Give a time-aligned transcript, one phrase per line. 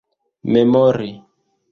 [0.51, 1.11] memori